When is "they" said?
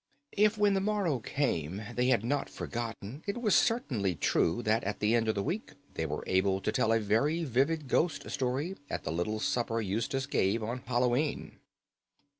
1.93-2.07, 5.93-6.07